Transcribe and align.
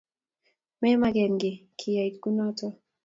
Memagen 0.81 1.33
kiy 1.41 1.57
kiyay 1.77 2.09
kunoto 2.21 2.67